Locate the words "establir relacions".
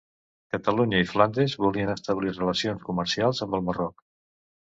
1.95-2.87